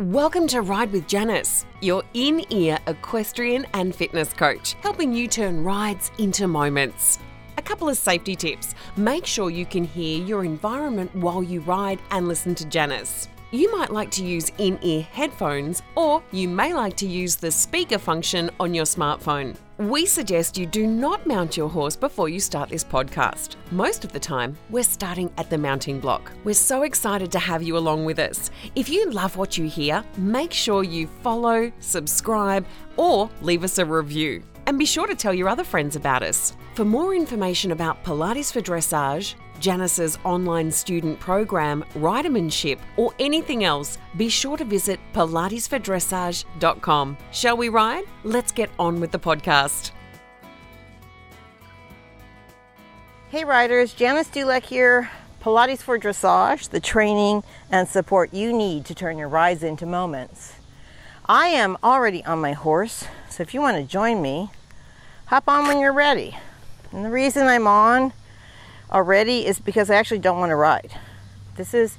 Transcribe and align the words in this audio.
Welcome 0.00 0.46
to 0.48 0.62
Ride 0.62 0.92
with 0.92 1.08
Janice, 1.08 1.66
your 1.80 2.04
in 2.14 2.44
ear 2.52 2.78
equestrian 2.86 3.66
and 3.74 3.92
fitness 3.92 4.32
coach, 4.32 4.74
helping 4.74 5.12
you 5.12 5.26
turn 5.26 5.64
rides 5.64 6.12
into 6.18 6.46
moments. 6.46 7.18
A 7.56 7.62
couple 7.62 7.88
of 7.88 7.96
safety 7.96 8.36
tips 8.36 8.76
make 8.96 9.26
sure 9.26 9.50
you 9.50 9.66
can 9.66 9.82
hear 9.82 10.22
your 10.22 10.44
environment 10.44 11.12
while 11.16 11.42
you 11.42 11.62
ride 11.62 11.98
and 12.12 12.28
listen 12.28 12.54
to 12.54 12.64
Janice. 12.66 13.26
You 13.50 13.76
might 13.76 13.90
like 13.90 14.12
to 14.12 14.24
use 14.24 14.52
in 14.58 14.78
ear 14.82 15.02
headphones, 15.02 15.82
or 15.96 16.22
you 16.30 16.48
may 16.48 16.74
like 16.74 16.94
to 16.98 17.06
use 17.08 17.34
the 17.34 17.50
speaker 17.50 17.98
function 17.98 18.52
on 18.60 18.74
your 18.74 18.84
smartphone. 18.84 19.56
We 19.78 20.06
suggest 20.06 20.58
you 20.58 20.66
do 20.66 20.88
not 20.88 21.24
mount 21.24 21.56
your 21.56 21.68
horse 21.68 21.94
before 21.94 22.28
you 22.28 22.40
start 22.40 22.68
this 22.68 22.82
podcast. 22.82 23.54
Most 23.70 24.04
of 24.04 24.12
the 24.12 24.18
time, 24.18 24.58
we're 24.70 24.82
starting 24.82 25.30
at 25.38 25.50
the 25.50 25.56
mounting 25.56 26.00
block. 26.00 26.32
We're 26.42 26.54
so 26.54 26.82
excited 26.82 27.30
to 27.30 27.38
have 27.38 27.62
you 27.62 27.76
along 27.76 28.04
with 28.04 28.18
us. 28.18 28.50
If 28.74 28.88
you 28.88 29.08
love 29.12 29.36
what 29.36 29.56
you 29.56 29.68
hear, 29.68 30.02
make 30.16 30.52
sure 30.52 30.82
you 30.82 31.06
follow, 31.22 31.70
subscribe, 31.78 32.66
or 32.96 33.30
leave 33.40 33.62
us 33.62 33.78
a 33.78 33.84
review. 33.84 34.42
And 34.66 34.80
be 34.80 34.84
sure 34.84 35.06
to 35.06 35.14
tell 35.14 35.32
your 35.32 35.48
other 35.48 35.62
friends 35.62 35.94
about 35.94 36.24
us. 36.24 36.56
For 36.74 36.84
more 36.84 37.14
information 37.14 37.70
about 37.70 38.02
Pilates 38.02 38.52
for 38.52 38.60
Dressage, 38.60 39.36
Janice's 39.60 40.18
online 40.24 40.70
student 40.70 41.18
program, 41.20 41.84
Ridermanship, 41.94 42.78
or 42.96 43.12
anything 43.18 43.64
else, 43.64 43.98
be 44.16 44.28
sure 44.28 44.56
to 44.56 44.64
visit 44.64 45.00
pilatesfordressage.com. 45.14 47.16
Shall 47.32 47.56
we 47.56 47.68
ride? 47.68 48.04
Let's 48.24 48.52
get 48.52 48.70
on 48.78 49.00
with 49.00 49.10
the 49.10 49.18
podcast. 49.18 49.92
Hey 53.30 53.44
riders, 53.44 53.92
Janice 53.92 54.28
Dulak 54.28 54.64
here. 54.64 55.10
Pilates 55.42 55.78
for 55.78 55.98
Dressage, 55.98 56.70
the 56.70 56.80
training 56.80 57.44
and 57.70 57.86
support 57.86 58.34
you 58.34 58.52
need 58.52 58.84
to 58.86 58.94
turn 58.94 59.18
your 59.18 59.28
rides 59.28 59.62
into 59.62 59.86
moments. 59.86 60.54
I 61.26 61.48
am 61.48 61.76
already 61.84 62.24
on 62.24 62.40
my 62.40 62.54
horse, 62.54 63.04
so 63.28 63.42
if 63.42 63.54
you 63.54 63.60
want 63.60 63.76
to 63.76 63.84
join 63.84 64.20
me, 64.20 64.50
hop 65.26 65.44
on 65.46 65.66
when 65.66 65.78
you're 65.78 65.92
ready. 65.92 66.36
And 66.90 67.04
the 67.04 67.10
reason 67.10 67.46
I'm 67.46 67.66
on 67.66 68.12
already 68.90 69.46
is 69.46 69.60
because 69.60 69.90
I 69.90 69.96
actually 69.96 70.20
don't 70.20 70.38
want 70.38 70.50
to 70.50 70.56
ride. 70.56 70.90
This 71.56 71.74
is 71.74 71.98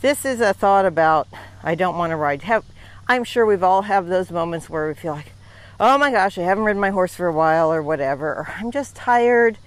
this 0.00 0.24
is 0.24 0.40
a 0.40 0.54
thought 0.54 0.86
about 0.86 1.28
I 1.62 1.74
don't 1.74 1.98
want 1.98 2.10
to 2.10 2.16
ride. 2.16 2.42
Have, 2.42 2.64
I'm 3.06 3.24
sure 3.24 3.44
we've 3.44 3.62
all 3.62 3.82
have 3.82 4.06
those 4.06 4.30
moments 4.30 4.70
where 4.70 4.88
we 4.88 4.94
feel 4.94 5.12
like, 5.12 5.32
oh 5.78 5.98
my 5.98 6.10
gosh, 6.10 6.38
I 6.38 6.42
haven't 6.42 6.64
ridden 6.64 6.80
my 6.80 6.90
horse 6.90 7.14
for 7.14 7.26
a 7.26 7.32
while 7.32 7.72
or 7.72 7.82
whatever, 7.82 8.28
or 8.28 8.48
I'm 8.56 8.70
just 8.70 8.96
tired, 8.96 9.58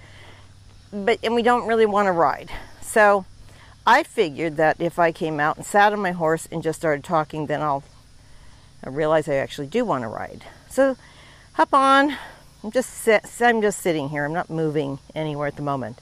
but 0.92 1.18
and 1.22 1.34
we 1.34 1.42
don't 1.42 1.68
really 1.68 1.86
want 1.86 2.06
to 2.06 2.12
ride. 2.12 2.50
So 2.80 3.26
I 3.86 4.02
figured 4.02 4.56
that 4.56 4.80
if 4.80 4.98
I 4.98 5.12
came 5.12 5.38
out 5.38 5.56
and 5.56 5.66
sat 5.66 5.92
on 5.92 6.00
my 6.00 6.12
horse 6.12 6.48
and 6.50 6.62
just 6.62 6.80
started 6.80 7.04
talking, 7.04 7.46
then 7.46 7.62
I'll 7.62 7.84
I 8.84 8.90
realize 8.90 9.28
I 9.28 9.34
actually 9.34 9.68
do 9.68 9.84
want 9.84 10.02
to 10.02 10.08
ride. 10.08 10.44
So 10.68 10.96
hop 11.54 11.72
on. 11.72 12.16
I'm 12.62 12.70
just 12.70 12.90
sit, 12.90 13.24
I'm 13.40 13.62
just 13.62 13.80
sitting 13.80 14.08
here. 14.08 14.24
I'm 14.24 14.32
not 14.32 14.50
moving 14.50 14.98
anywhere 15.14 15.46
at 15.46 15.56
the 15.56 15.62
moment. 15.62 16.00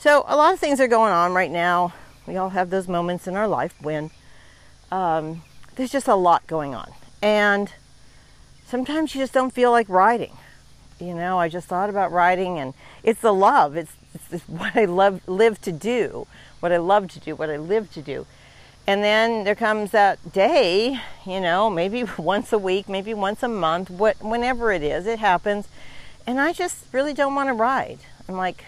So 0.00 0.24
a 0.28 0.36
lot 0.36 0.54
of 0.54 0.60
things 0.60 0.80
are 0.80 0.86
going 0.86 1.10
on 1.10 1.34
right 1.34 1.50
now. 1.50 1.92
We 2.24 2.36
all 2.36 2.50
have 2.50 2.70
those 2.70 2.86
moments 2.86 3.26
in 3.26 3.34
our 3.34 3.48
life 3.48 3.74
when 3.80 4.12
um, 4.92 5.42
there's 5.74 5.90
just 5.90 6.06
a 6.06 6.14
lot 6.14 6.46
going 6.46 6.72
on, 6.72 6.92
and 7.20 7.72
sometimes 8.64 9.12
you 9.12 9.20
just 9.20 9.32
don't 9.32 9.52
feel 9.52 9.72
like 9.72 9.88
riding. 9.88 10.36
You 11.00 11.14
know, 11.14 11.40
I 11.40 11.48
just 11.48 11.66
thought 11.66 11.90
about 11.90 12.12
riding, 12.12 12.60
and 12.60 12.74
it's 13.02 13.20
the 13.20 13.34
love. 13.34 13.76
It's, 13.76 13.92
it's 14.30 14.48
what 14.48 14.76
I 14.76 14.84
love 14.84 15.20
live 15.26 15.60
to 15.62 15.72
do, 15.72 16.28
what 16.60 16.70
I 16.70 16.76
love 16.76 17.08
to 17.08 17.20
do, 17.20 17.34
what 17.34 17.50
I 17.50 17.56
live 17.56 17.92
to 17.94 18.02
do. 18.02 18.24
And 18.86 19.02
then 19.02 19.42
there 19.42 19.56
comes 19.56 19.90
that 19.90 20.32
day, 20.32 21.00
you 21.26 21.40
know, 21.40 21.70
maybe 21.70 22.04
once 22.18 22.52
a 22.52 22.58
week, 22.58 22.88
maybe 22.88 23.14
once 23.14 23.42
a 23.42 23.48
month, 23.48 23.90
what, 23.90 24.22
whenever 24.22 24.70
it 24.70 24.84
is, 24.84 25.08
it 25.08 25.18
happens. 25.18 25.66
And 26.24 26.38
I 26.38 26.52
just 26.52 26.84
really 26.92 27.14
don't 27.14 27.34
want 27.34 27.48
to 27.48 27.52
ride. 27.52 27.98
I'm 28.28 28.36
like, 28.36 28.64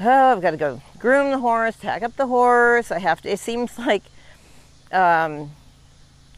oh, 0.00 0.32
I've 0.32 0.40
got 0.40 0.52
to 0.52 0.56
go 0.56 0.80
groom 0.98 1.30
the 1.30 1.38
horse, 1.38 1.76
tack 1.76 2.02
up 2.02 2.16
the 2.16 2.26
horse. 2.26 2.90
I 2.90 2.98
have 2.98 3.20
to. 3.22 3.32
It 3.32 3.38
seems 3.38 3.78
like 3.78 4.02
um, 4.92 5.50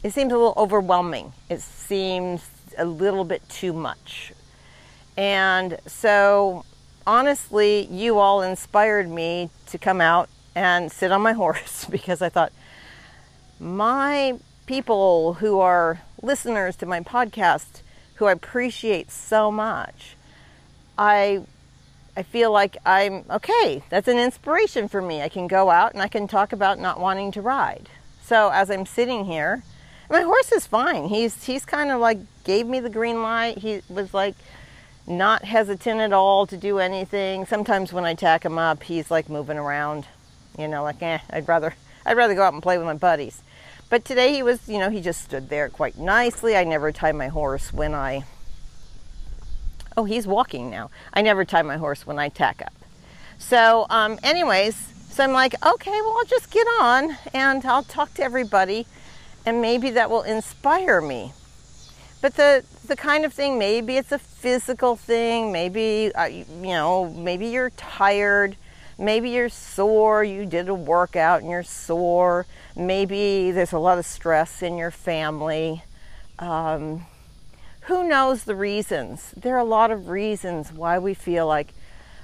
it 0.03 0.13
seems 0.13 0.31
a 0.31 0.35
little 0.35 0.53
overwhelming. 0.57 1.33
It 1.49 1.61
seems 1.61 2.49
a 2.77 2.85
little 2.85 3.23
bit 3.23 3.47
too 3.49 3.73
much. 3.73 4.33
And 5.17 5.77
so, 5.85 6.65
honestly, 7.05 7.85
you 7.87 8.17
all 8.17 8.41
inspired 8.41 9.09
me 9.09 9.49
to 9.67 9.77
come 9.77 10.01
out 10.01 10.29
and 10.55 10.91
sit 10.91 11.11
on 11.11 11.21
my 11.21 11.33
horse 11.43 11.85
because 11.85 12.21
I 12.21 12.29
thought 12.29 12.51
my 13.59 14.39
people 14.65 15.35
who 15.35 15.59
are 15.59 16.01
listeners 16.21 16.75
to 16.77 16.85
my 16.85 17.01
podcast, 17.01 17.81
who 18.15 18.25
I 18.25 18.31
appreciate 18.31 19.11
so 19.11 19.51
much, 19.51 20.15
I 20.97 21.43
I 22.15 22.23
feel 22.23 22.51
like 22.51 22.77
I'm 22.85 23.23
okay. 23.29 23.83
That's 23.89 24.07
an 24.07 24.17
inspiration 24.17 24.87
for 24.87 25.01
me. 25.01 25.21
I 25.21 25.29
can 25.29 25.47
go 25.47 25.69
out 25.69 25.93
and 25.93 26.01
I 26.01 26.07
can 26.07 26.27
talk 26.27 26.51
about 26.51 26.79
not 26.79 26.99
wanting 26.99 27.31
to 27.33 27.41
ride. 27.41 27.89
So 28.23 28.49
as 28.49 28.69
I'm 28.69 28.85
sitting 28.85 29.25
here, 29.25 29.63
my 30.09 30.21
horse 30.21 30.51
is 30.51 30.67
fine. 30.67 31.07
He's 31.07 31.45
he's 31.45 31.65
kind 31.65 31.89
of 31.89 31.99
like 31.99 32.19
gave 32.43 32.67
me 32.67 32.79
the 32.79 32.89
green 32.89 33.21
light. 33.21 33.59
He 33.59 33.81
was 33.89 34.13
like 34.13 34.35
not 35.07 35.45
hesitant 35.45 36.01
at 36.01 36.13
all 36.13 36.45
to 36.47 36.57
do 36.57 36.79
anything. 36.79 37.45
Sometimes 37.45 37.93
when 37.93 38.05
I 38.05 38.13
tack 38.13 38.43
him 38.43 38.57
up, 38.57 38.83
he's 38.83 39.09
like 39.09 39.29
moving 39.29 39.57
around, 39.57 40.05
you 40.57 40.67
know, 40.67 40.83
like 40.83 41.01
eh, 41.01 41.19
I'd 41.29 41.47
rather 41.47 41.73
I'd 42.05 42.17
rather 42.17 42.35
go 42.35 42.43
out 42.43 42.53
and 42.53 42.61
play 42.63 42.77
with 42.77 42.87
my 42.87 42.93
buddies. 42.93 43.41
But 43.89 44.05
today 44.05 44.33
he 44.33 44.43
was, 44.43 44.67
you 44.67 44.79
know, 44.79 44.89
he 44.89 45.01
just 45.01 45.23
stood 45.23 45.49
there 45.49 45.69
quite 45.69 45.97
nicely. 45.97 46.55
I 46.55 46.63
never 46.63 46.91
tie 46.91 47.11
my 47.11 47.27
horse 47.27 47.73
when 47.73 47.93
I 47.93 48.23
Oh, 49.97 50.05
he's 50.05 50.25
walking 50.25 50.69
now. 50.69 50.89
I 51.13 51.21
never 51.21 51.45
tie 51.45 51.61
my 51.61 51.77
horse 51.77 52.05
when 52.05 52.17
I 52.17 52.29
tack 52.29 52.61
up. 52.61 52.73
So, 53.37 53.87
um, 53.89 54.19
anyways, 54.23 54.75
so 55.09 55.23
I'm 55.23 55.33
like, 55.33 55.53
okay, 55.65 55.91
well, 55.91 56.17
I'll 56.17 56.25
just 56.25 56.51
get 56.51 56.65
on 56.79 57.17
and 57.33 57.65
I'll 57.65 57.83
talk 57.83 58.13
to 58.15 58.23
everybody, 58.23 58.85
and 59.45 59.61
maybe 59.61 59.89
that 59.91 60.09
will 60.09 60.21
inspire 60.21 61.01
me. 61.01 61.33
But 62.21 62.35
the 62.35 62.63
the 62.85 62.95
kind 62.95 63.25
of 63.25 63.33
thing, 63.33 63.57
maybe 63.57 63.97
it's 63.97 64.11
a 64.11 64.19
physical 64.19 64.95
thing. 64.95 65.51
Maybe 65.51 66.13
uh, 66.13 66.25
you 66.25 66.45
know, 66.61 67.09
maybe 67.09 67.47
you're 67.47 67.71
tired. 67.71 68.55
Maybe 68.97 69.31
you're 69.31 69.49
sore. 69.49 70.23
You 70.23 70.45
did 70.45 70.69
a 70.69 70.75
workout 70.75 71.41
and 71.41 71.49
you're 71.49 71.63
sore. 71.63 72.45
Maybe 72.75 73.49
there's 73.51 73.73
a 73.73 73.79
lot 73.79 73.97
of 73.97 74.05
stress 74.05 74.61
in 74.61 74.77
your 74.77 74.91
family. 74.91 75.83
Um, 76.37 77.07
who 77.91 78.07
knows 78.07 78.45
the 78.45 78.55
reasons? 78.55 79.33
There 79.35 79.53
are 79.53 79.59
a 79.59 79.65
lot 79.65 79.91
of 79.91 80.07
reasons 80.07 80.71
why 80.71 80.97
we 80.97 81.13
feel 81.13 81.45
like 81.45 81.73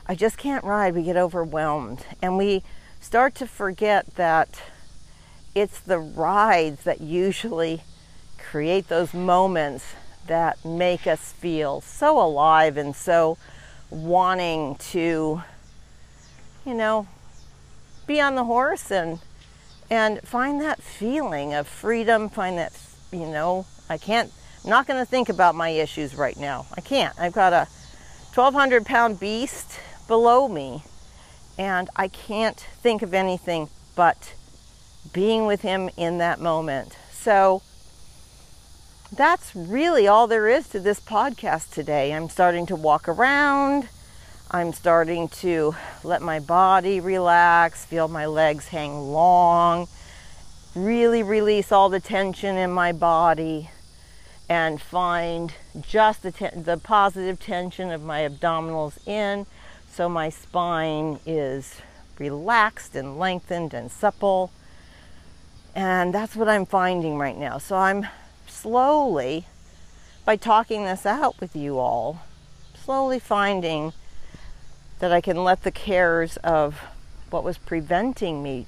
I 0.08 0.16
just 0.16 0.38
can't 0.38 0.64
ride. 0.64 0.96
We 0.96 1.04
get 1.04 1.18
overwhelmed 1.18 2.06
and 2.22 2.38
we 2.38 2.64
start 3.02 3.36
to 3.36 3.48
forget 3.48 4.16
that 4.16 4.62
it's 5.54 5.82
the 5.82 6.00
rides 6.00 6.86
that 6.86 7.02
usually 7.02 7.82
create 8.38 8.88
those 8.88 9.14
moments 9.14 9.84
that 10.28 10.64
make 10.64 11.06
us 11.06 11.34
feel 11.34 11.82
so 11.82 12.18
alive 12.18 12.78
and 12.78 12.96
so 12.96 13.38
wanting 13.90 14.76
to 14.76 15.42
you 16.66 16.74
know 16.74 17.08
be 18.06 18.22
on 18.22 18.36
the 18.36 18.46
horse 18.46 18.90
and 18.90 19.20
and 19.90 20.22
find 20.22 20.62
that 20.62 20.82
feeling 20.82 21.54
of 21.54 21.68
freedom 21.68 22.30
find 22.30 22.58
that 22.58 22.72
you 23.12 23.26
know 23.26 23.66
I 23.90 23.98
can't 23.98 24.32
I'm 24.68 24.72
not 24.72 24.86
going 24.86 25.00
to 25.00 25.10
think 25.10 25.30
about 25.30 25.56
my 25.56 25.70
issues 25.70 26.14
right 26.14 26.36
now. 26.36 26.66
I 26.76 26.82
can't. 26.82 27.18
I've 27.18 27.32
got 27.32 27.54
a 27.54 27.70
1,200 28.36 28.86
pound 28.86 29.18
beast 29.18 29.80
below 30.10 30.50
me, 30.50 30.84
and 31.58 31.90
I 31.96 32.10
can't 32.10 32.60
think 32.60 33.02
of 33.02 33.14
anything 33.14 33.70
but 33.96 34.34
being 35.14 35.46
with 35.46 35.62
him 35.62 35.90
in 35.96 36.18
that 36.18 36.42
moment. 36.42 36.98
So 37.14 37.62
that's 39.10 39.56
really 39.56 40.06
all 40.06 40.28
there 40.28 40.50
is 40.50 40.68
to 40.72 40.82
this 40.82 41.00
podcast 41.00 41.72
today. 41.72 42.14
I'm 42.14 42.28
starting 42.28 42.66
to 42.66 42.76
walk 42.76 43.08
around. 43.08 43.88
I'm 44.52 44.74
starting 44.74 45.30
to 45.30 45.78
let 46.04 46.22
my 46.22 46.42
body 46.42 47.00
relax, 47.00 47.86
feel 47.86 48.10
my 48.10 48.26
legs 48.26 48.68
hang 48.68 49.14
long, 49.14 49.88
really 50.76 51.24
release 51.24 51.72
all 51.72 51.88
the 51.88 52.02
tension 52.02 52.58
in 52.58 52.70
my 52.70 52.92
body 52.92 53.70
and 54.50 54.82
find 54.82 55.54
just 55.82 56.24
the, 56.24 56.32
the 56.56 56.78
positive 56.78 57.40
tension 57.40 57.92
of 57.92 58.02
my 58.02 58.22
abdominals 58.22 59.06
in 59.08 59.46
so 59.90 60.08
my 60.08 60.30
spine 60.30 61.20
is 61.26 61.82
relaxed 62.20 62.96
and 62.96 63.18
lengthened 63.18 63.74
and 63.74 63.92
supple. 63.92 64.52
And 65.76 66.14
that's 66.14 66.36
what 66.36 66.48
I'm 66.48 66.66
finding 66.66 67.18
right 67.18 67.38
now. 67.38 67.58
So 67.58 67.76
I'm 67.76 68.08
slowly, 68.48 69.48
by 70.24 70.36
talking 70.36 70.86
this 70.86 71.06
out 71.06 71.40
with 71.40 71.56
you 71.56 71.80
all, 71.80 72.22
slowly 72.76 73.20
finding 73.20 73.94
that 75.00 75.12
I 75.12 75.20
can 75.22 75.44
let 75.44 75.64
the 75.64 75.72
cares 75.72 76.38
of 76.38 76.80
what 77.30 77.44
was 77.44 77.58
preventing 77.58 78.42
me 78.42 78.66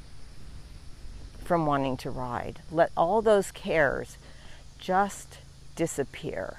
from 1.43 1.65
wanting 1.65 1.97
to 1.97 2.09
ride. 2.09 2.59
Let 2.71 2.91
all 2.97 3.21
those 3.21 3.51
cares 3.51 4.17
just 4.77 5.39
disappear. 5.79 6.57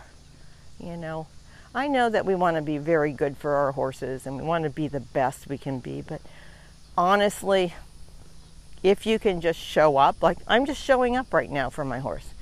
You 0.78 0.96
know, 0.96 1.26
I 1.74 1.88
know 1.88 2.08
that 2.08 2.24
we 2.24 2.34
want 2.34 2.56
to 2.56 2.62
be 2.62 2.78
very 2.78 3.12
good 3.12 3.36
for 3.36 3.54
our 3.54 3.72
horses 3.72 4.26
and 4.26 4.38
we 4.38 4.42
want 4.42 4.64
to 4.64 4.70
be 4.70 4.88
the 4.88 4.98
best 4.98 5.46
we 5.46 5.58
can 5.58 5.78
be, 5.78 6.00
but 6.00 6.22
honestly, 6.96 7.74
if 8.82 9.04
you 9.04 9.18
can 9.18 9.42
just 9.42 9.60
show 9.60 9.98
up, 9.98 10.22
like 10.22 10.38
I'm 10.48 10.64
just 10.64 10.82
showing 10.82 11.16
up 11.16 11.34
right 11.34 11.50
now 11.50 11.68
for 11.68 11.84
my 11.84 11.98
horse, 11.98 12.32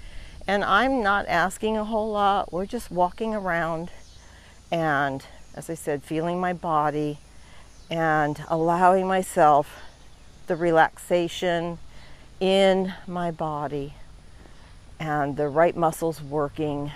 and 0.46 0.62
I'm 0.62 1.02
not 1.02 1.26
asking 1.26 1.76
a 1.76 1.84
whole 1.84 2.12
lot, 2.12 2.52
we're 2.52 2.64
just 2.64 2.92
walking 2.92 3.34
around 3.34 3.90
and, 4.70 5.25
as 5.56 5.69
I 5.69 5.75
said, 5.75 6.04
feeling 6.04 6.38
my 6.38 6.52
body 6.52 7.19
and 7.90 8.40
allowing 8.46 9.08
myself 9.08 9.82
the 10.46 10.54
relaxation 10.54 11.78
in 12.38 12.94
my 13.08 13.32
body 13.32 13.94
and 15.00 15.37
the 15.37 15.49
right 15.49 15.77
muscles 15.77 16.23
working 16.23 16.93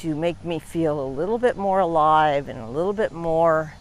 to 0.00 0.14
make 0.14 0.44
me 0.44 0.58
feel 0.58 1.00
a 1.00 1.06
little 1.06 1.38
bit 1.38 1.56
more 1.56 1.80
alive 1.80 2.48
and 2.48 2.58
a 2.58 2.68
little 2.68 2.92
bit 2.92 3.12
more 3.12 3.74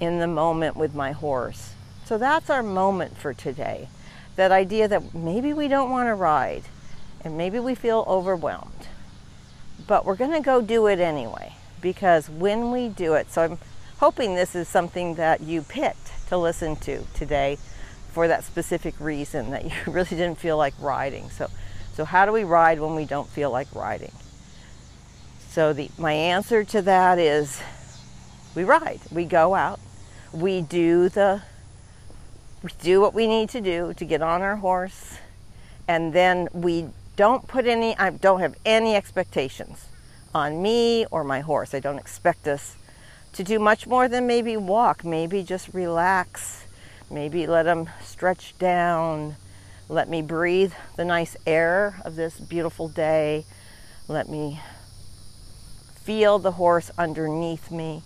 in 0.00 0.18
the 0.18 0.26
moment 0.26 0.76
with 0.76 0.94
my 0.94 1.12
horse. 1.12 1.74
So 2.04 2.18
that's 2.18 2.50
our 2.50 2.62
moment 2.62 3.16
for 3.16 3.32
today. 3.32 3.88
That 4.36 4.50
idea 4.50 4.88
that 4.88 5.14
maybe 5.14 5.52
we 5.52 5.68
don't 5.68 5.90
want 5.90 6.08
to 6.08 6.14
ride 6.14 6.64
and 7.22 7.36
maybe 7.36 7.58
we 7.58 7.74
feel 7.74 8.04
overwhelmed, 8.08 8.88
but 9.86 10.04
we're 10.04 10.16
going 10.16 10.32
to 10.32 10.40
go 10.40 10.60
do 10.60 10.86
it 10.86 10.98
anyway 10.98 11.54
because 11.80 12.28
when 12.28 12.70
we 12.70 12.88
do 12.88 13.14
it, 13.14 13.30
so 13.30 13.42
I'm 13.42 13.58
hoping 13.98 14.34
this 14.34 14.54
is 14.54 14.68
something 14.68 15.16
that 15.16 15.40
you 15.40 15.62
picked 15.62 16.28
to 16.28 16.38
listen 16.38 16.76
to 16.76 17.04
today 17.14 17.58
for 18.12 18.28
that 18.28 18.44
specific 18.44 18.98
reason 18.98 19.50
that 19.50 19.64
you 19.86 19.92
really 19.92 20.10
didn't 20.10 20.36
feel 20.36 20.56
like 20.56 20.74
riding. 20.80 21.30
So, 21.30 21.48
so 21.94 22.04
how 22.04 22.26
do 22.26 22.32
we 22.32 22.44
ride 22.44 22.80
when 22.80 22.94
we 22.94 23.04
don't 23.04 23.28
feel 23.28 23.50
like 23.50 23.68
riding? 23.74 24.12
So 25.50 25.72
the 25.72 25.90
my 25.98 26.12
answer 26.12 26.64
to 26.64 26.82
that 26.82 27.18
is 27.18 27.60
we 28.54 28.64
ride. 28.64 29.00
We 29.10 29.24
go 29.24 29.54
out. 29.54 29.80
We 30.32 30.60
do 30.60 31.08
the 31.08 31.42
we 32.62 32.70
do 32.80 33.00
what 33.00 33.14
we 33.14 33.26
need 33.26 33.48
to 33.50 33.60
do 33.60 33.94
to 33.94 34.04
get 34.04 34.22
on 34.22 34.42
our 34.42 34.56
horse 34.56 35.18
and 35.88 36.12
then 36.12 36.48
we 36.52 36.86
don't 37.16 37.48
put 37.48 37.66
any 37.66 37.96
I 37.98 38.10
don't 38.10 38.40
have 38.40 38.54
any 38.64 38.94
expectations 38.94 39.88
on 40.34 40.62
me 40.62 41.06
or 41.10 41.24
my 41.24 41.40
horse. 41.40 41.74
I 41.74 41.80
don't 41.80 41.98
expect 41.98 42.46
us 42.46 42.76
to 43.32 43.44
do 43.44 43.58
much 43.58 43.86
more 43.86 44.08
than 44.08 44.26
maybe 44.26 44.56
walk, 44.56 45.04
maybe 45.04 45.42
just 45.42 45.72
relax, 45.72 46.64
maybe 47.10 47.46
let 47.46 47.64
them 47.64 47.88
stretch 48.02 48.56
down, 48.58 49.36
let 49.90 50.08
me 50.08 50.22
breathe 50.22 50.72
the 50.96 51.04
nice 51.04 51.36
air 51.44 52.00
of 52.04 52.14
this 52.14 52.38
beautiful 52.38 52.88
day, 52.88 53.44
let 54.06 54.28
me 54.28 54.60
feel 56.00 56.38
the 56.38 56.52
horse 56.52 56.92
underneath 56.96 57.72
me, 57.72 58.04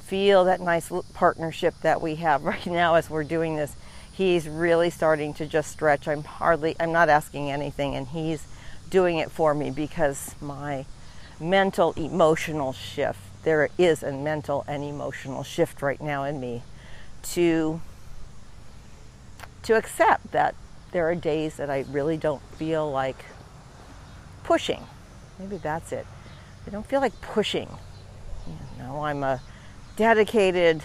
feel 0.00 0.46
that 0.46 0.58
nice 0.58 0.90
partnership 1.12 1.74
that 1.82 2.00
we 2.00 2.14
have 2.14 2.44
right 2.44 2.66
now 2.66 2.94
as 2.94 3.10
we're 3.10 3.24
doing 3.24 3.56
this. 3.56 3.76
He's 4.10 4.48
really 4.48 4.88
starting 4.88 5.34
to 5.34 5.44
just 5.44 5.70
stretch. 5.70 6.08
I'm 6.08 6.24
hardly, 6.24 6.74
I'm 6.80 6.92
not 6.92 7.10
asking 7.10 7.50
anything, 7.50 7.94
and 7.94 8.08
he's 8.08 8.46
doing 8.88 9.18
it 9.18 9.30
for 9.30 9.52
me 9.52 9.70
because 9.70 10.34
my 10.40 10.86
mental 11.38 11.92
emotional 11.92 12.72
shift. 12.72 13.20
There 13.44 13.68
is 13.76 14.02
a 14.02 14.12
mental 14.12 14.64
and 14.66 14.82
emotional 14.82 15.42
shift 15.42 15.82
right 15.82 16.00
now 16.00 16.24
in 16.24 16.40
me 16.40 16.62
to 17.34 17.82
to 19.62 19.74
accept 19.74 20.32
that 20.32 20.54
there 20.92 21.08
are 21.08 21.14
days 21.14 21.56
that 21.56 21.70
I 21.70 21.84
really 21.90 22.16
don't 22.16 22.42
feel 22.56 22.90
like 22.90 23.24
pushing. 24.44 24.82
Maybe 25.38 25.58
that's 25.58 25.92
it. 25.92 26.06
I 26.66 26.70
don't 26.70 26.86
feel 26.86 27.00
like 27.00 27.18
pushing. 27.20 27.68
You 28.46 28.82
know, 28.82 29.02
I'm 29.02 29.22
a 29.22 29.40
dedicated, 29.96 30.82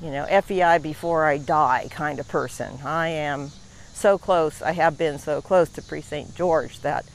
you 0.00 0.10
know, 0.10 0.26
FEI 0.42 0.78
before 0.78 1.24
I 1.24 1.38
die 1.38 1.88
kind 1.90 2.18
of 2.18 2.28
person. 2.28 2.78
I 2.84 3.08
am 3.08 3.50
so 3.94 4.18
close, 4.18 4.60
I 4.60 4.72
have 4.72 4.98
been 4.98 5.18
so 5.18 5.40
close 5.40 5.70
to 5.70 5.82
Prix 5.82 6.02
St. 6.02 6.34
Georges 6.34 6.80
that 6.80 7.06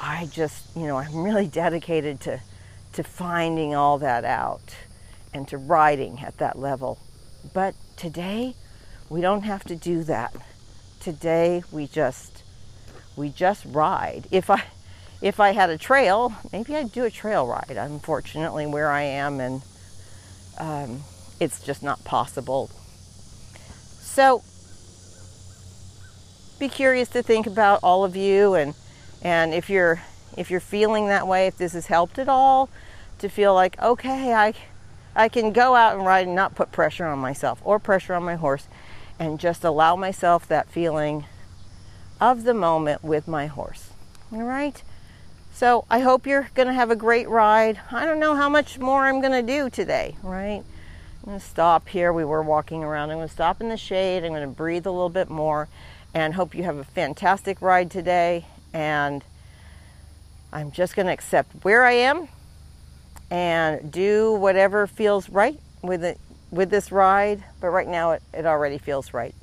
I 0.00 0.28
just, 0.32 0.64
you 0.76 0.86
know, 0.86 0.96
I'm 0.96 1.22
really 1.24 1.48
dedicated 1.48 2.20
to, 2.20 2.40
to 2.92 3.02
finding 3.02 3.74
all 3.74 3.98
that 3.98 4.24
out 4.24 4.76
and 5.34 5.46
to 5.48 5.58
writing 5.58 6.20
at 6.20 6.38
that 6.38 6.58
level. 6.58 6.98
But 7.52 7.74
today, 7.96 8.54
we 9.08 9.20
don't 9.20 9.42
have 9.42 9.64
to 9.64 9.76
do 9.76 10.04
that. 10.04 10.34
Today, 11.00 11.62
we 11.72 11.86
just, 11.86 12.42
we 13.16 13.30
just 13.30 13.64
ride. 13.64 14.26
If 14.30 14.50
I, 14.50 14.62
if 15.22 15.40
I 15.40 15.52
had 15.52 15.70
a 15.70 15.78
trail, 15.78 16.34
maybe 16.52 16.76
I'd 16.76 16.92
do 16.92 17.04
a 17.04 17.10
trail 17.10 17.46
ride. 17.46 17.76
Unfortunately, 17.76 18.66
where 18.66 18.90
I 18.90 19.02
am, 19.02 19.40
and 19.40 19.62
um, 20.58 21.00
it's 21.40 21.64
just 21.64 21.82
not 21.82 22.04
possible. 22.04 22.70
So, 24.00 24.42
be 26.58 26.68
curious 26.68 27.08
to 27.08 27.22
think 27.22 27.46
about 27.46 27.80
all 27.82 28.04
of 28.04 28.14
you 28.14 28.54
and 28.54 28.74
and 29.22 29.54
if 29.54 29.70
you're 29.70 30.02
if 30.36 30.50
you're 30.50 30.60
feeling 30.60 31.06
that 31.06 31.26
way, 31.26 31.46
if 31.46 31.56
this 31.56 31.72
has 31.72 31.86
helped 31.86 32.18
at 32.18 32.28
all, 32.28 32.68
to 33.18 33.28
feel 33.28 33.54
like 33.54 33.80
okay, 33.80 34.34
I 34.34 34.52
I 35.16 35.28
can 35.28 35.52
go 35.52 35.74
out 35.74 35.96
and 35.96 36.04
ride 36.04 36.26
and 36.26 36.36
not 36.36 36.54
put 36.54 36.70
pressure 36.70 37.06
on 37.06 37.18
myself 37.18 37.60
or 37.64 37.78
pressure 37.78 38.14
on 38.14 38.22
my 38.22 38.34
horse 38.36 38.68
and 39.20 39.38
just 39.38 39.62
allow 39.62 39.94
myself 39.94 40.48
that 40.48 40.70
feeling 40.70 41.26
of 42.20 42.44
the 42.44 42.54
moment 42.54 43.04
with 43.04 43.28
my 43.28 43.46
horse. 43.46 43.90
All 44.32 44.42
right? 44.42 44.82
So 45.52 45.84
I 45.90 45.98
hope 45.98 46.26
you're 46.26 46.48
going 46.54 46.68
to 46.68 46.74
have 46.74 46.90
a 46.90 46.96
great 46.96 47.28
ride. 47.28 47.78
I 47.92 48.06
don't 48.06 48.18
know 48.18 48.34
how 48.34 48.48
much 48.48 48.78
more 48.78 49.06
I'm 49.06 49.20
going 49.20 49.32
to 49.32 49.42
do 49.42 49.68
today, 49.68 50.16
right? 50.22 50.64
I'm 50.64 51.26
going 51.26 51.38
to 51.38 51.44
stop 51.44 51.88
here. 51.88 52.14
We 52.14 52.24
were 52.24 52.42
walking 52.42 52.82
around. 52.82 53.10
I'm 53.10 53.18
going 53.18 53.28
to 53.28 53.34
stop 53.34 53.60
in 53.60 53.68
the 53.68 53.76
shade. 53.76 54.24
I'm 54.24 54.30
going 54.30 54.40
to 54.42 54.48
breathe 54.48 54.86
a 54.86 54.90
little 54.90 55.10
bit 55.10 55.28
more 55.28 55.68
and 56.14 56.34
hope 56.34 56.54
you 56.54 56.62
have 56.62 56.78
a 56.78 56.84
fantastic 56.84 57.60
ride 57.60 57.90
today 57.90 58.46
and 58.72 59.22
I'm 60.50 60.72
just 60.72 60.96
going 60.96 61.06
to 61.06 61.12
accept 61.12 61.62
where 61.62 61.84
I 61.84 61.92
am 61.92 62.28
and 63.30 63.92
do 63.92 64.32
whatever 64.32 64.86
feels 64.86 65.28
right 65.28 65.60
with 65.82 66.02
it 66.04 66.18
with 66.50 66.70
this 66.70 66.90
ride. 66.92 67.44
But 67.60 67.68
right 67.68 67.88
now, 67.88 68.12
it, 68.12 68.22
it 68.32 68.46
already 68.46 68.78
feels 68.78 69.12
right. 69.12 69.34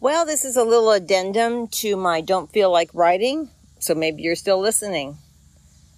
Well, 0.00 0.24
this 0.24 0.44
is 0.44 0.56
a 0.56 0.64
little 0.64 0.92
addendum 0.92 1.66
to 1.68 1.96
my 1.96 2.20
don't 2.20 2.50
feel 2.50 2.70
like 2.70 2.90
riding, 2.94 3.50
so 3.80 3.94
maybe 3.94 4.22
you're 4.22 4.36
still 4.36 4.60
listening. 4.60 5.18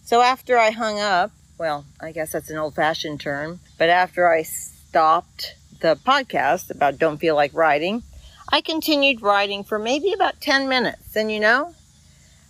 So 0.04 0.22
after 0.22 0.58
I 0.58 0.70
hung 0.70 0.98
up, 0.98 1.32
well, 1.58 1.84
I 2.00 2.12
guess 2.12 2.32
that's 2.32 2.48
an 2.48 2.56
old 2.56 2.74
fashioned 2.74 3.20
term, 3.20 3.60
but 3.76 3.90
after 3.90 4.26
I 4.32 4.42
stopped 4.42 5.54
the 5.80 5.96
podcast 5.96 6.70
about 6.70 6.98
don't 6.98 7.18
feel 7.18 7.34
like 7.34 7.52
riding, 7.52 8.02
I 8.50 8.62
continued 8.62 9.20
riding 9.20 9.64
for 9.64 9.78
maybe 9.78 10.12
about 10.12 10.40
10 10.40 10.68
minutes. 10.68 11.14
And 11.14 11.30
you 11.30 11.38
know, 11.38 11.74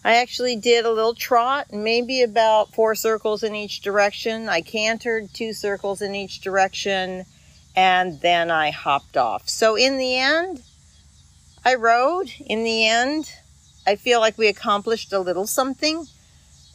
I 0.02 0.16
actually 0.16 0.56
did 0.56 0.86
a 0.86 0.90
little 0.90 1.14
trot, 1.14 1.72
maybe 1.72 2.22
about 2.22 2.72
four 2.72 2.94
circles 2.94 3.42
in 3.42 3.54
each 3.54 3.82
direction. 3.82 4.48
I 4.48 4.62
cantered 4.62 5.34
two 5.34 5.52
circles 5.52 6.00
in 6.00 6.14
each 6.14 6.40
direction, 6.40 7.26
and 7.76 8.18
then 8.20 8.50
I 8.50 8.70
hopped 8.70 9.18
off. 9.18 9.48
So 9.48 9.76
in 9.76 9.98
the 9.98 10.16
end, 10.16 10.62
I 11.64 11.74
rode. 11.74 12.32
In 12.46 12.64
the 12.64 12.86
end, 12.86 13.30
I 13.86 13.96
feel 13.96 14.20
like 14.20 14.38
we 14.38 14.48
accomplished 14.48 15.12
a 15.12 15.20
little 15.20 15.46
something. 15.46 16.06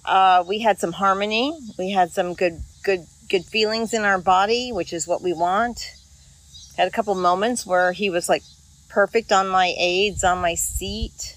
Uh, 0.05 0.43
we 0.47 0.59
had 0.59 0.79
some 0.79 0.91
harmony. 0.91 1.57
We 1.79 1.89
had 1.89 2.11
some 2.11 2.35
good, 2.35 2.61
good, 2.83 3.07
good 3.27 3.45
feelings 3.45 3.91
in 3.91 4.03
our 4.03 4.19
body, 4.19 4.71
which 4.71 4.93
is 4.93 5.07
what 5.07 5.23
we 5.23 5.33
want. 5.33 5.93
Had 6.77 6.87
a 6.87 6.91
couple 6.91 7.15
moments 7.15 7.65
where 7.65 7.91
he 7.91 8.11
was 8.11 8.29
like 8.29 8.43
perfect 8.87 9.31
on 9.31 9.47
my 9.47 9.73
aids 9.77 10.23
on 10.23 10.37
my 10.37 10.53
seat 10.53 11.34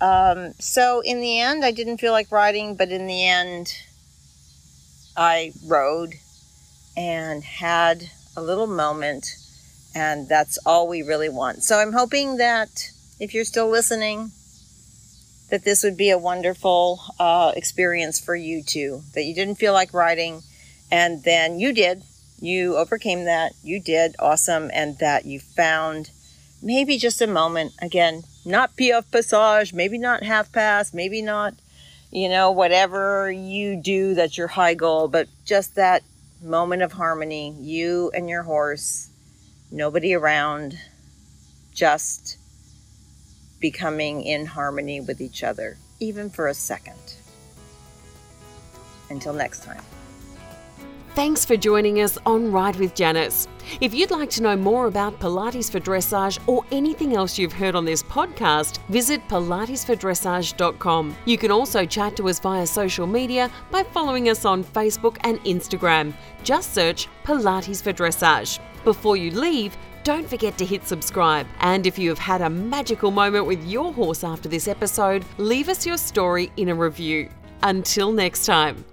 um, 0.00 0.54
so 0.58 1.00
in 1.00 1.20
the 1.20 1.38
end, 1.40 1.64
I 1.64 1.70
didn't 1.70 1.98
feel 1.98 2.12
like 2.12 2.32
riding, 2.32 2.74
but 2.74 2.90
in 2.90 3.06
the 3.06 3.26
end, 3.26 3.74
I 5.16 5.52
rode 5.66 6.14
and 6.96 7.44
had 7.44 8.10
a 8.36 8.42
little 8.42 8.66
moment, 8.66 9.36
and 9.94 10.28
that's 10.28 10.58
all 10.64 10.88
we 10.88 11.02
really 11.02 11.28
want. 11.28 11.62
So 11.62 11.78
I'm 11.78 11.92
hoping 11.92 12.38
that 12.38 12.90
if 13.18 13.34
you're 13.34 13.44
still 13.44 13.68
listening, 13.68 14.30
that 15.50 15.64
this 15.64 15.82
would 15.82 15.96
be 15.96 16.10
a 16.10 16.18
wonderful 16.18 17.00
uh, 17.18 17.52
experience 17.54 18.18
for 18.18 18.34
you 18.34 18.62
too. 18.62 19.02
That 19.14 19.24
you 19.24 19.34
didn't 19.34 19.56
feel 19.56 19.72
like 19.72 19.92
riding, 19.92 20.42
and 20.90 21.22
then 21.24 21.58
you 21.58 21.72
did. 21.72 22.02
You 22.40 22.76
overcame 22.76 23.24
that. 23.24 23.52
You 23.62 23.80
did 23.80 24.16
awesome, 24.18 24.70
and 24.72 24.98
that 24.98 25.26
you 25.26 25.40
found 25.40 26.10
maybe 26.62 26.98
just 26.98 27.20
a 27.22 27.26
moment 27.26 27.72
again 27.80 28.22
not 28.44 28.76
piaffe 28.76 29.10
passage, 29.10 29.72
maybe 29.74 29.98
not 29.98 30.22
half 30.22 30.52
pass, 30.52 30.94
maybe 30.94 31.22
not, 31.22 31.54
you 32.10 32.28
know, 32.28 32.50
whatever 32.50 33.30
you 33.30 33.76
do 33.76 34.14
that's 34.14 34.38
your 34.38 34.48
high 34.48 34.74
goal, 34.74 35.08
but 35.08 35.28
just 35.44 35.74
that 35.74 36.02
moment 36.42 36.82
of 36.82 36.92
harmony, 36.92 37.54
you 37.60 38.10
and 38.14 38.28
your 38.28 38.42
horse, 38.42 39.10
nobody 39.70 40.14
around, 40.14 40.78
just 41.74 42.38
becoming 43.60 44.22
in 44.22 44.46
harmony 44.46 45.00
with 45.00 45.20
each 45.20 45.44
other, 45.44 45.76
even 45.98 46.30
for 46.30 46.48
a 46.48 46.54
second. 46.54 47.14
Until 49.10 49.34
next 49.34 49.64
time. 49.64 49.82
Thanks 51.14 51.44
for 51.44 51.56
joining 51.56 52.02
us 52.02 52.18
on 52.24 52.52
Ride 52.52 52.76
with 52.76 52.94
Janice. 52.94 53.48
If 53.80 53.92
you'd 53.92 54.12
like 54.12 54.30
to 54.30 54.42
know 54.42 54.54
more 54.54 54.86
about 54.86 55.18
Pilates 55.18 55.70
for 55.70 55.80
Dressage 55.80 56.38
or 56.46 56.64
anything 56.70 57.16
else 57.16 57.36
you've 57.36 57.52
heard 57.52 57.74
on 57.74 57.84
this 57.84 58.00
podcast, 58.00 58.78
visit 58.88 59.26
pilatesfordressage.com. 59.26 61.16
You 61.24 61.36
can 61.36 61.50
also 61.50 61.84
chat 61.84 62.16
to 62.16 62.28
us 62.28 62.38
via 62.38 62.64
social 62.64 63.08
media 63.08 63.50
by 63.72 63.82
following 63.82 64.28
us 64.28 64.44
on 64.44 64.62
Facebook 64.62 65.16
and 65.22 65.40
Instagram. 65.40 66.14
Just 66.44 66.74
search 66.74 67.08
Pilates 67.24 67.82
for 67.82 67.92
Dressage. 67.92 68.60
Before 68.84 69.16
you 69.16 69.32
leave, 69.32 69.76
don't 70.04 70.28
forget 70.28 70.56
to 70.58 70.64
hit 70.64 70.86
subscribe. 70.86 71.46
And 71.58 71.88
if 71.88 71.98
you 71.98 72.08
have 72.10 72.20
had 72.20 72.40
a 72.40 72.48
magical 72.48 73.10
moment 73.10 73.46
with 73.46 73.62
your 73.64 73.92
horse 73.92 74.22
after 74.22 74.48
this 74.48 74.68
episode, 74.68 75.24
leave 75.38 75.68
us 75.68 75.84
your 75.84 75.98
story 75.98 76.52
in 76.56 76.68
a 76.68 76.74
review. 76.74 77.28
Until 77.64 78.12
next 78.12 78.46
time. 78.46 78.84